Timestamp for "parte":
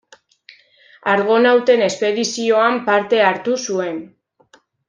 2.91-3.23